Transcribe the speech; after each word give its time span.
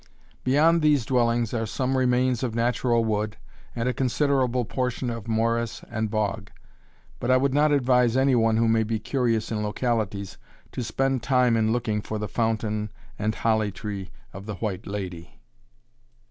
Beyond 0.43 0.81
these 0.81 1.05
dwellings 1.05 1.53
are 1.53 1.67
some 1.67 1.95
remains 1.95 2.41
of 2.41 2.55
natural 2.55 3.05
wood, 3.05 3.37
and 3.75 3.87
a 3.87 3.93
considerable 3.93 4.65
portion 4.65 5.11
of 5.11 5.27
morass 5.27 5.83
and 5.91 6.09
bog; 6.09 6.49
but 7.19 7.29
I 7.29 7.37
would 7.37 7.53
not 7.53 7.71
advise 7.71 8.17
any 8.17 8.31
who 8.31 8.67
may 8.67 8.81
be 8.83 8.97
curious 8.97 9.51
in 9.51 9.61
localities, 9.61 10.39
to 10.71 10.81
spend 10.83 11.21
time 11.21 11.55
in 11.55 11.71
looking 11.71 12.01
for 12.01 12.17
the 12.17 12.27
fountain 12.27 12.89
and 13.19 13.35
holly 13.35 13.71
tree 13.71 14.09
of 14.33 14.47
the 14.47 14.55
White 14.55 14.87
Lady. 14.87 15.39